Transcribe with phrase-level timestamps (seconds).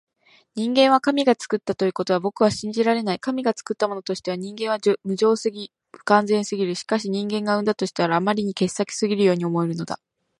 [0.55, 3.19] 人間は神が創ったということは僕は信じられない。
[3.19, 6.73] 神が創ったものとしては人間は無情すぎ、不完全すぎる。
[6.73, 9.99] しかし自然が生んだとしたら、あまりに傑作すぎるように思えるのだ。